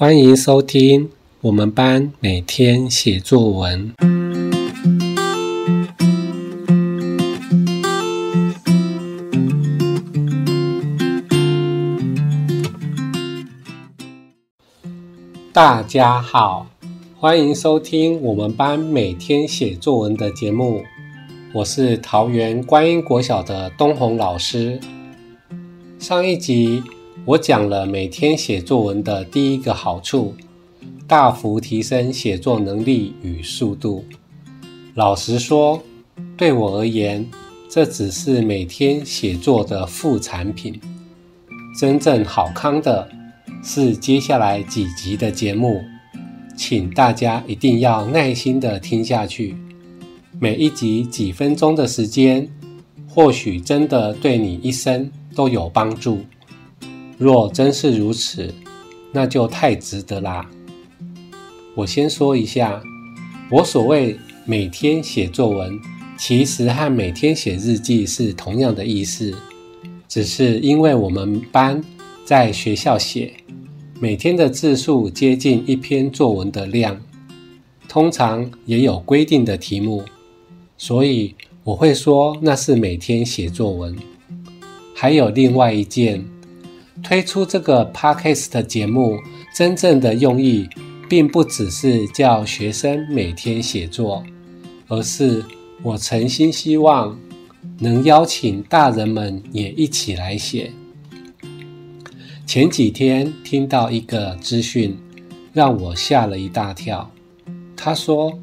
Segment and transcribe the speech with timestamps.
[0.00, 3.92] 欢迎收听我们班每天写作文。
[15.52, 16.68] 大家好，
[17.18, 20.84] 欢迎收听我们班每天写作文的节目。
[21.52, 24.78] 我是桃园观音国小的东红老师。
[25.98, 26.84] 上一集，
[27.28, 30.34] 我讲了每天写作文的第一个好处，
[31.06, 34.02] 大幅提升写作能力与速度。
[34.94, 35.82] 老实说，
[36.38, 37.28] 对我而言，
[37.68, 40.80] 这只是每天写作的副产品。
[41.78, 43.06] 真正好康的
[43.62, 45.82] 是接下来几集的节目，
[46.56, 49.54] 请大家一定要耐心地听下去。
[50.40, 52.48] 每一集几分钟的时间，
[53.06, 56.20] 或许真的对你一生都有帮助。
[57.18, 58.54] 若真是如此，
[59.10, 60.48] 那就太值得啦。
[61.74, 62.80] 我先说一下，
[63.50, 65.76] 我所谓每天写作文，
[66.16, 69.34] 其实和每天写日记是同样的意思，
[70.08, 71.82] 只是因为我们班
[72.24, 73.34] 在学校写，
[73.98, 77.00] 每天的字数接近一篇作文的量，
[77.88, 80.04] 通常也有规定的题目，
[80.76, 83.96] 所以我会说那是每天写作文。
[84.94, 86.24] 还有另外一件。
[87.02, 89.18] 推出这个 Podcast 节目，
[89.54, 90.68] 真正的用意，
[91.08, 94.22] 并不只是叫学生每天写作，
[94.88, 95.42] 而是
[95.82, 97.18] 我诚心希望
[97.78, 100.70] 能邀请大人们也一起来写。
[102.46, 104.98] 前几天听到一个资讯，
[105.52, 107.10] 让我吓了一大跳。
[107.74, 108.38] 他说：“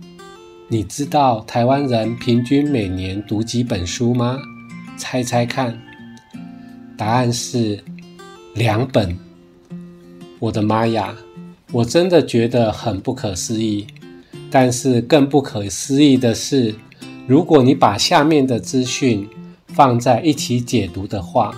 [0.69, 4.39] 你知道台湾人平均每年读几本书吗？
[4.97, 5.79] 猜猜看。”
[6.97, 7.83] 答案是。
[8.55, 9.19] 两本，
[10.39, 11.13] 我的妈呀！
[11.73, 13.85] 我真的觉得很不可思议。
[14.49, 16.73] 但是更不可思议的是，
[17.27, 19.27] 如果你把下面的资讯
[19.67, 21.53] 放在一起解读的话，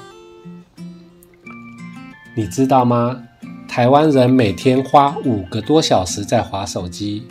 [2.36, 3.22] 你知道吗？
[3.68, 7.22] 台湾人每天花五个多小时在划手机。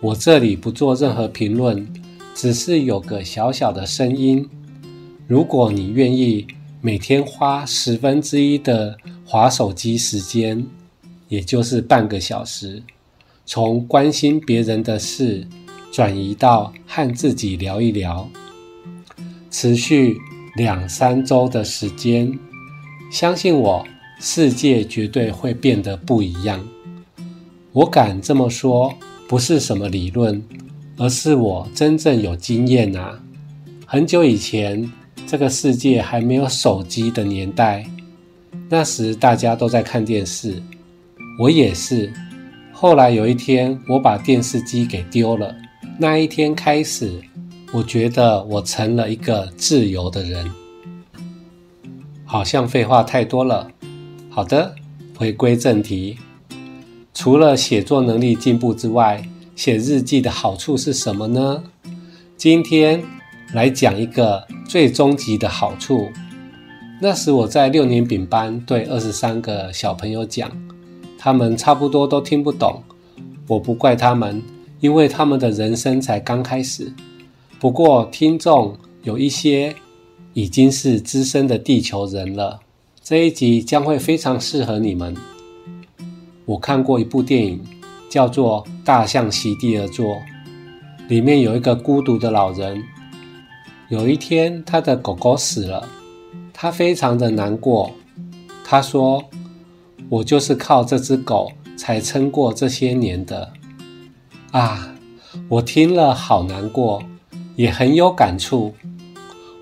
[0.00, 1.86] 我这里不做任何评论，
[2.34, 4.48] 只是有个小小的声音。
[5.26, 6.46] 如果你愿意。
[6.80, 10.64] 每天花十分之一的滑手机时间，
[11.28, 12.82] 也就是半个小时，
[13.44, 15.46] 从关心别人的事
[15.90, 18.28] 转移到和自己聊一聊，
[19.50, 20.16] 持续
[20.54, 22.38] 两三周的时间，
[23.10, 23.84] 相信我，
[24.20, 26.64] 世界绝对会变得不一样。
[27.72, 28.94] 我敢这么说，
[29.26, 30.40] 不是什么理论，
[30.96, 33.20] 而是我真正有经验啊！
[33.86, 34.88] 很久以前。
[35.26, 37.84] 这个世界还没有手机的年代，
[38.68, 40.62] 那时大家都在看电视，
[41.38, 42.12] 我也是。
[42.72, 45.52] 后来有一天，我把电视机给丢了。
[45.98, 47.20] 那一天开始，
[47.72, 50.48] 我觉得我成了一个自由的人。
[52.24, 53.68] 好像废话太多了。
[54.30, 54.76] 好的，
[55.16, 56.18] 回归正题。
[57.14, 59.26] 除了写作能力进步之外，
[59.56, 61.64] 写日记的好处是什么呢？
[62.36, 63.02] 今天
[63.56, 64.46] 来讲一个。
[64.68, 66.08] 最终极的好处。
[67.00, 70.50] 那时我在六年丙班对二十三个小朋友讲，
[71.16, 72.82] 他们差不多都听不懂。
[73.46, 74.42] 我不怪他们，
[74.80, 76.92] 因为他们的人生才刚开始。
[77.60, 79.74] 不过听众有一些
[80.34, 82.58] 已经是资深的地球人了，
[83.00, 85.14] 这一集将会非常适合你们。
[86.44, 87.62] 我看过一部电影，
[88.10, 90.16] 叫做《大象席地而坐》，
[91.08, 92.82] 里面有一个孤独的老人。
[93.88, 95.88] 有一天，他的狗狗死了，
[96.52, 97.92] 他非常的难过。
[98.64, 99.24] 他说
[100.10, 103.52] ：“我就是靠这只狗才撑过这些年的。”
[104.50, 104.92] 啊，
[105.48, 107.00] 我听了好难过，
[107.54, 108.74] 也很有感触。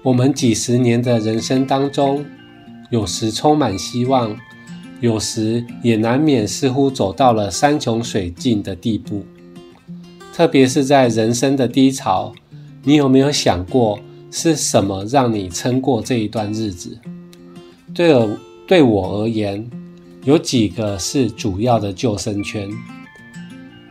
[0.03, 2.25] 我们几十年的人生当中，
[2.89, 4.35] 有时充满希望，
[5.01, 9.27] 有时也难免似乎走到了山穷水尽的地步。
[10.33, 12.33] 特别是在人生的低潮，
[12.85, 14.01] 你有没有想过？
[14.37, 16.99] 是什么让你撑过这一段日子？
[17.95, 19.65] 对而对我而言，
[20.25, 22.69] 有几个是主要的救生圈：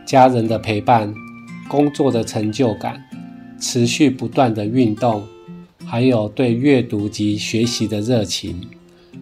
[0.06, 1.10] 家人的陪伴、
[1.66, 3.02] 工作的成就感、
[3.58, 5.26] 持续不断的运动，
[5.86, 8.60] 还有对阅读及学习的热情。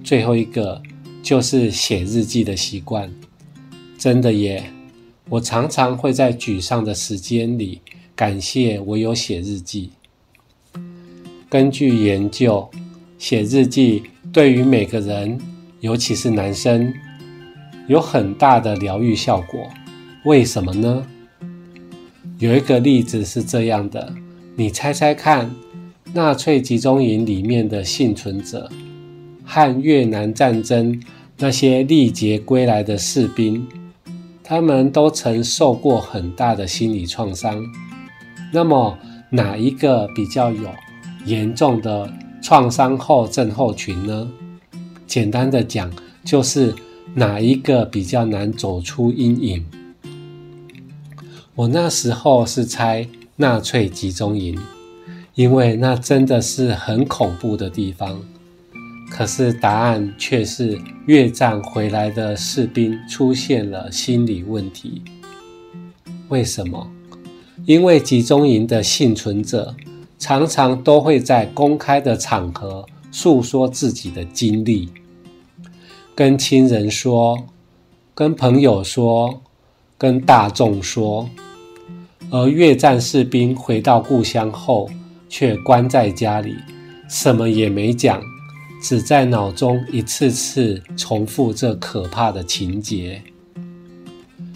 [0.03, 0.83] 最后一个
[1.23, 3.09] 就是写日记的习惯。
[3.97, 4.65] 真的耶，
[5.29, 7.81] 我常常会在沮丧的时间里
[8.17, 9.93] 感谢我有写日记。
[11.53, 12.67] 根据研究，
[13.19, 15.39] 写日记对于每个人，
[15.81, 16.91] 尤其是男生，
[17.89, 19.69] 有很大的疗愈效果。
[20.25, 21.07] 为什么呢？
[22.39, 24.15] 有一个例子是这样的，
[24.57, 25.55] 你猜猜看，
[26.15, 28.71] 纳粹集中营里面的幸存者
[29.45, 30.99] 和越南战争
[31.37, 33.69] 那些历劫归来的士兵，
[34.43, 37.63] 他们都曾受过很大的心理创伤。
[38.51, 38.99] 那么，
[39.29, 40.71] 哪一个比较有
[41.25, 44.29] 严重的创伤后症候群呢？
[45.07, 45.91] 简单的讲，
[46.25, 46.75] 就是
[47.15, 49.65] 哪一个比较难走出阴影？
[51.55, 54.59] 我那时候是猜纳粹集中营，
[55.35, 58.21] 因为那真的是很恐怖的地方。
[59.11, 65.03] 可是答案却是越战回来的士兵出现了心理问题。
[66.31, 66.91] 为什么？
[67.67, 69.77] 因为集中营的幸存者
[70.23, 74.89] 常常都会在公开的场合诉说自己的经历，
[76.15, 77.45] 跟亲人说，
[78.15, 79.43] 跟朋友说，
[79.99, 81.29] 跟大众说。
[82.31, 84.89] 而越战士兵回到故乡后，
[85.29, 86.55] 却关在家里，
[87.09, 88.23] 什么也没讲，
[88.81, 93.21] 只在脑中一次次重复这可怕的情节。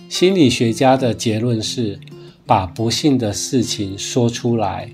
[0.09, 1.99] 心理学家的结论是，
[2.47, 4.93] 把不幸的事情说出来，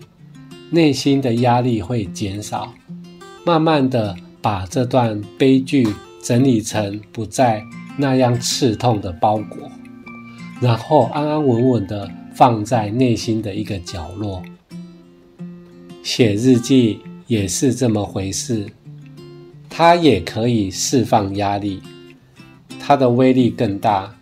[0.72, 2.72] 内心的压力会减少，
[3.44, 5.86] 慢慢的把这段悲剧
[6.22, 7.62] 整理成不再
[7.98, 9.70] 那样刺痛的包裹，
[10.62, 14.42] 然后安安稳稳的放在内心的一个角落。
[16.02, 18.66] 写日记也是这么回事，
[19.68, 21.82] 它也可以释放压力，
[22.80, 24.12] 它的威力更大。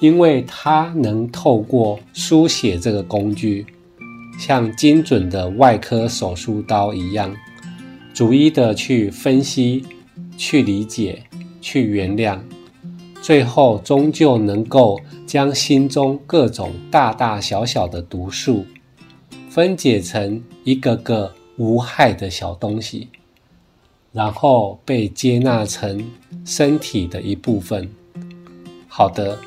[0.00, 3.66] 因为它能透过书写这个工具，
[4.40, 7.30] 像精准的外科手术刀一样，
[8.14, 9.84] 逐一的去分析、
[10.34, 11.22] 去理解、
[11.60, 12.38] 去原谅，
[13.20, 18.64] 最后终究能够将心中各种大大小小的毒素
[19.50, 23.08] 分解成一个个无害的小东西，
[24.10, 26.02] 然后被接纳成
[26.46, 27.86] 身体的一部分。
[28.88, 29.38] 好的。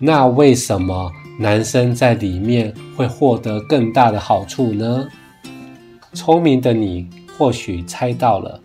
[0.00, 5.08] 那为什么男生在里面会获得更大的好处呢？
[6.12, 8.60] 聪明的你或许猜到了，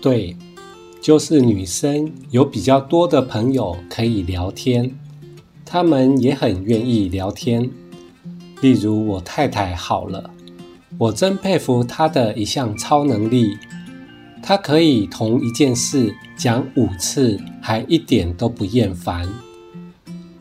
[0.00, 0.34] 对，
[1.02, 4.90] 就是女生有比较多的朋友可以聊天，
[5.66, 7.68] 她们也很愿意聊天。
[8.62, 10.30] 例如我太太好了，
[10.96, 13.58] 我真佩服她的一项超能力，
[14.42, 19.28] 她可以同一件事讲五次，还一点都不厌烦。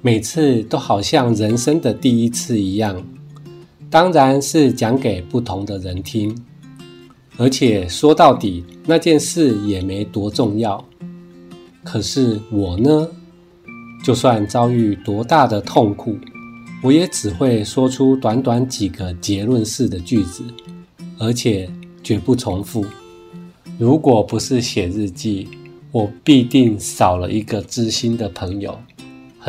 [0.01, 3.03] 每次都好像人生的第一次一样，
[3.89, 6.33] 当然是讲给不同的人听，
[7.35, 10.83] 而且说到底那件事也没多重要。
[11.83, 13.09] 可是我呢，
[14.01, 16.15] 就算遭遇多大的痛苦，
[16.81, 20.43] 我也只会说出短短几个结论式的句子，
[21.17, 21.69] 而且
[22.01, 22.85] 绝不重复。
[23.77, 25.49] 如果不是写日记，
[25.91, 28.79] 我必定少了一个知心的朋友。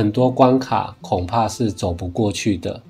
[0.00, 2.82] 很多关卡恐怕是走不过去的，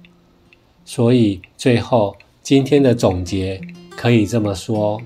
[0.85, 3.61] 所以最后今天的总结
[3.97, 5.03] 可以这么说：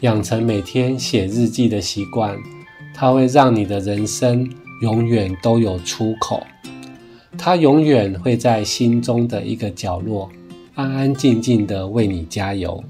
[0.00, 2.36] 养成每天写日记的习惯，
[2.94, 4.46] 它会让你的人生
[4.82, 6.42] 永远都有出口，
[7.38, 10.28] 它永远会在心中的一个角落
[10.74, 12.84] 安安静静的为你加油。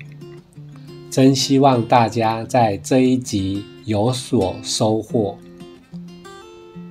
[1.09, 5.39] 真希望大家在这一集有所收获。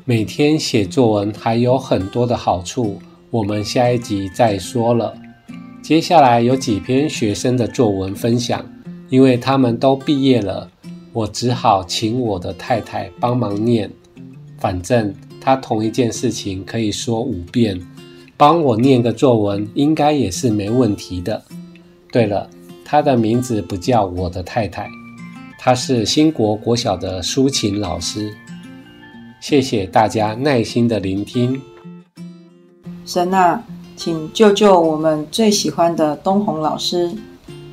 [0.10, 3.00] 每天写作文还有很多的好处，
[3.30, 5.14] 我们下一集再说了。
[5.84, 8.66] 接下来有几篇学生的作文分享，
[9.10, 10.68] 因为他们都毕业了，
[11.14, 13.88] 我只好请我的太太帮忙念。
[14.58, 17.80] 反正她同一件事情可以说五遍，
[18.36, 21.40] 帮我念个作文应该也是没问题的。
[22.12, 22.50] 对了，
[22.84, 24.90] 她的名字不叫我的太太，
[25.60, 28.34] 她是兴国国小的苏琴老师。
[29.40, 31.62] 谢谢大家耐心的聆听。
[33.06, 33.64] 神啊，
[33.96, 37.12] 请救救我们最喜欢的东红老师。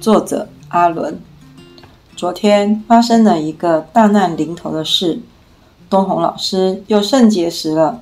[0.01, 1.19] 作者阿伦。
[2.15, 5.19] 昨天发生了一个大难临头的事，
[5.91, 8.01] 东红老师又肾结石了。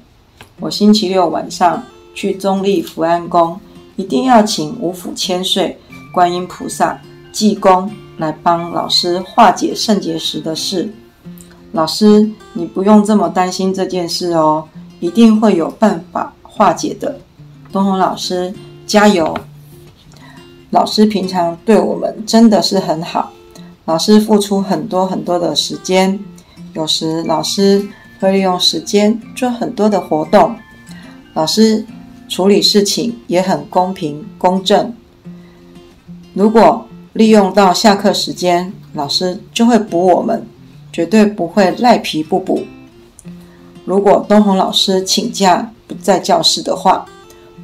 [0.61, 1.83] 我星期六晚上
[2.15, 3.59] 去中立福安宫，
[3.97, 5.79] 一定要请五府千岁
[6.13, 7.01] 观音菩萨
[7.33, 10.93] 济公来帮老师化解肾结石的事。
[11.75, 14.65] 老师，你不用这么担心这件事哦，
[15.01, 17.19] 一定会有办法化解的。
[17.73, 18.55] 东红老师，
[18.87, 19.37] 加油！
[20.71, 23.33] 老师平常对我们真的是很好，
[23.87, 26.17] 老师付出很多很多的时间，
[26.75, 27.85] 有时老师
[28.21, 30.55] 会利用时间做很多的活动，
[31.33, 31.85] 老师
[32.29, 34.95] 处理事情也很公平公正。
[36.35, 40.47] 如果利用到下课时间，老师就会补我们，
[40.95, 42.65] 绝对不会赖皮不补。
[43.85, 47.05] 如果东红老师请假不在教室的话，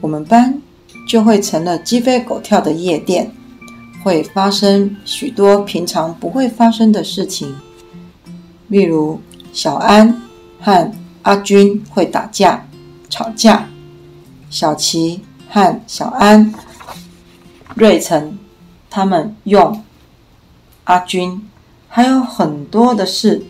[0.01, 0.61] 我们班
[1.07, 3.31] 就会成了鸡飞狗跳的夜店，
[4.03, 7.55] 会发生许多平常不会发生的事情，
[8.67, 9.21] 例如
[9.53, 10.21] 小安
[10.61, 12.67] 和阿军会打架、
[13.09, 13.69] 吵架，
[14.51, 16.53] 小琪和小安、
[17.77, 18.37] 瑞成
[18.91, 19.85] 他们用
[20.83, 21.41] 阿军，
[21.93, 23.43] 还有很多的事，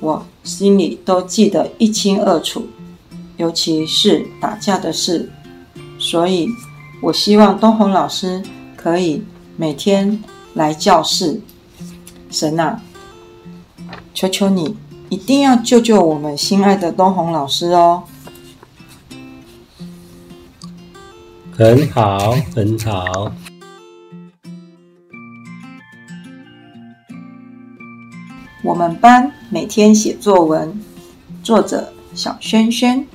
[0.00, 2.66] 我心里都记得一清二楚，
[3.36, 5.30] 尤其是打架的事，
[5.96, 6.48] 所以
[7.00, 8.42] 我希望东红老师
[8.76, 9.22] 可以
[9.56, 10.20] 每天
[10.54, 11.40] 来教室。
[12.30, 12.82] 神啊，
[14.12, 14.76] 求求你
[15.08, 18.02] 一定要救救我们心爱的东红老师哦！
[21.56, 23.32] 很好，很好。
[28.64, 30.80] 我们班每天写作文，
[31.42, 33.06] 作者小轩轩。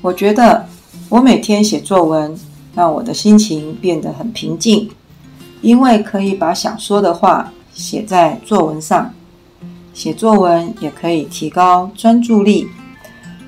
[0.00, 0.64] 我觉得
[1.08, 2.32] 我每天写作文，
[2.72, 4.88] 让我的心情变得很平静，
[5.62, 9.12] 因为可以把想说的话写在作文上。
[9.92, 12.68] 写作文也可以提高专注力，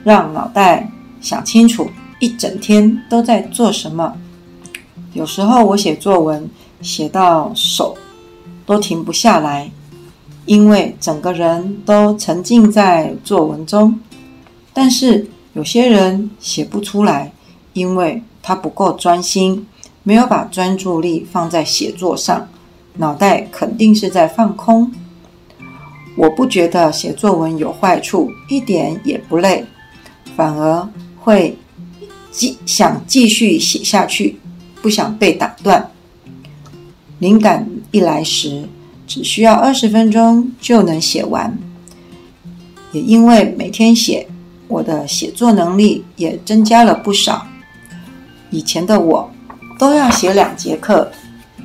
[0.03, 0.91] 让脑袋
[1.21, 1.89] 想清楚
[2.19, 4.17] 一整天都在做什么。
[5.13, 6.51] 有时候我写作文
[6.83, 7.97] 写到手
[8.67, 9.71] 都停不下来。
[10.49, 14.01] 因为整个人都沉浸在作文中，
[14.73, 17.31] 但是有些人写不出来，
[17.75, 19.67] 因为他不够专心，
[20.03, 22.49] 没有把专注力放在写作上，
[22.95, 24.91] 脑袋肯定是在放空。
[26.17, 29.67] 我不觉得写作文有坏处，一点也不累，
[30.35, 30.89] 反而
[31.21, 31.59] 会
[32.31, 34.41] 继想继续写下去，
[34.81, 35.91] 不想被打断。
[37.19, 38.67] 灵感一来时，
[39.09, 41.59] 只需要二十分钟就能写完，
[42.93, 44.29] 也因为每天写，
[44.69, 47.47] 我的写作能力也增加了不少。
[48.51, 49.31] 以前的我
[49.79, 51.11] 都要写两节课，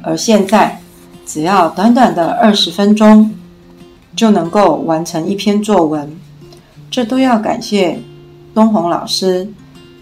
[0.02, 0.80] 而现在
[1.26, 3.30] 只要短短的二十分钟
[4.16, 6.18] 就能够完成一篇作文。
[6.90, 8.00] 这都要感谢
[8.54, 9.52] 东红老师，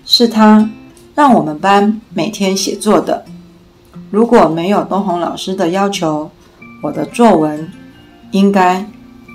[0.05, 0.69] 是他
[1.15, 3.25] 让我们班每天写作的。
[4.11, 6.29] 如果没有东红老师的要求，
[6.81, 7.71] 我的作文
[8.31, 8.85] 应该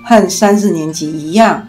[0.03, 1.65] 和三四年级一样，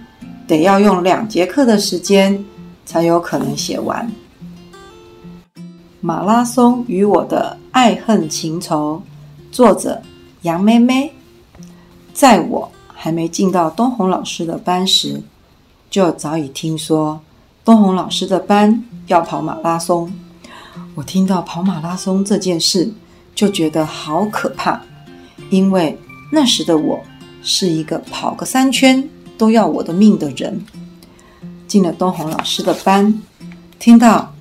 [0.47, 2.44] 得要用两节课的时间
[2.85, 4.11] 才有可能写完。
[6.00, 9.02] 马拉松与我的爱恨情仇，
[9.50, 10.00] 作者
[10.42, 11.12] 杨妹妹。
[12.12, 15.23] 在我还没进到东红老师的班时，
[15.88, 17.20] 就早已听说
[17.64, 20.12] 东红老师的班要跑马拉松。
[20.97, 22.92] 我听到跑马拉松这件事，
[23.35, 24.80] 就觉得好可怕。
[25.50, 25.98] 因为
[26.30, 27.02] 那时的我
[27.42, 30.60] 是一个跑个三圈都要我的命的人，
[31.66, 33.22] 进了东红老师的班，
[33.78, 34.34] 听到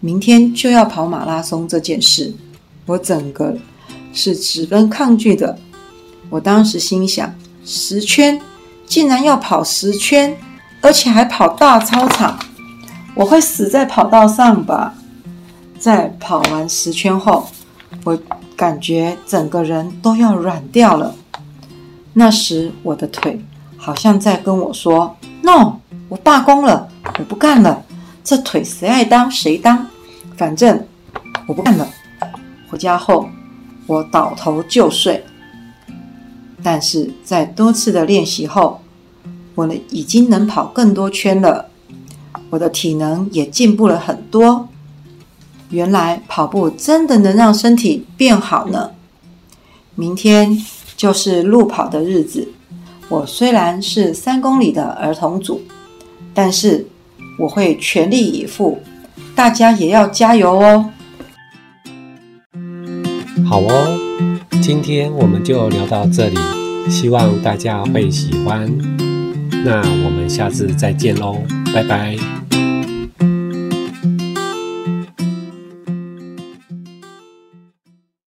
[0.00, 2.32] 明天就要跑马拉松这件事，
[2.86, 3.56] 我整个
[4.12, 5.58] 是十分抗拒的。
[6.30, 8.40] 我当时心想：十圈
[8.86, 10.34] 竟然要跑十圈，
[10.80, 12.38] 而且还跑大操场，
[13.14, 14.94] 我会死在跑道上吧？
[15.78, 17.46] 在跑完十圈后，
[18.04, 18.18] 我。
[18.56, 21.14] 感觉整个人都要软掉了。
[22.12, 23.44] 那时我的腿
[23.76, 27.82] 好像在跟我说：“No，我罢工了，我不干了。
[28.22, 29.86] 这腿谁爱当谁当，
[30.36, 30.86] 反正
[31.46, 31.88] 我不干了。”
[32.70, 33.28] 回家后，
[33.86, 35.24] 我倒头就睡。
[36.62, 38.80] 但是在多次的练习后，
[39.54, 41.68] 我呢已经能跑更多圈了，
[42.50, 44.68] 我的体能也进步了很多。
[45.74, 48.90] 原来跑步真的能让身体变好呢。
[49.96, 50.56] 明天
[50.96, 52.48] 就是路跑的日子。
[53.08, 55.60] 我虽然是三公里的儿童组，
[56.32, 56.86] 但是
[57.38, 58.80] 我会全力以赴。
[59.34, 60.90] 大家也要加油哦！
[63.44, 63.98] 好哦，
[64.62, 66.38] 今天我们就聊到这里，
[66.88, 68.66] 希望大家会喜欢。
[69.64, 71.36] 那我们下次再见喽，
[71.72, 72.43] 拜拜。